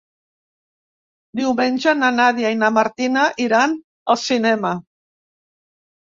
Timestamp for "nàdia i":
2.15-2.57